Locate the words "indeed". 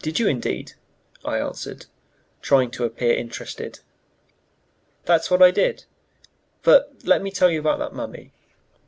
0.26-0.72